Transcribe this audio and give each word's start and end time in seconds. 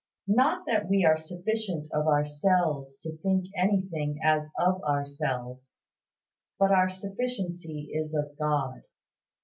"Not 0.27 0.65
that 0.65 0.89
we 0.89 1.05
are 1.05 1.15
sufficient 1.15 1.87
of 1.93 2.07
ourselves 2.07 2.97
to 3.01 3.17
think 3.17 3.45
anything 3.55 4.17
as 4.23 4.49
of 4.57 4.81
ourselves; 4.83 5.83
but 6.57 6.71
our 6.71 6.89
sufficiency 6.89 7.91
is 7.93 8.15
of 8.15 8.35
God." 8.35 8.81